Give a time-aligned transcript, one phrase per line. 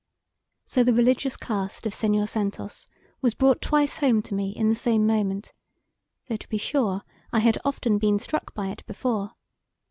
[0.65, 2.87] So the religious cast of Senhor Santos
[3.21, 5.53] was brought twice home to me in the same moment,
[6.27, 9.33] though, to be sure, I had often been struck by it before.